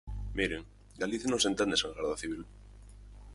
Miren, 0.39 0.61
Galicia 1.01 1.29
non 1.31 1.41
se 1.41 1.49
entende 1.51 1.75
sen 1.77 1.89
a 1.89 1.95
Garda 1.97 2.21
Civil. 2.23 2.41